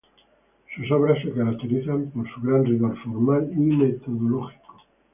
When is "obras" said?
0.91-1.21